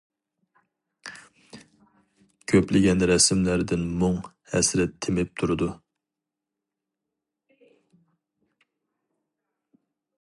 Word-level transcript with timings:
كۆپلىگەن 2.53 3.05
رەسىملەردىن 3.11 3.85
مۇڭ، 4.05 4.17
ھەسرەت 4.55 4.97
تېمىپ 5.07 5.37
تۇرىدۇ. 5.43 5.69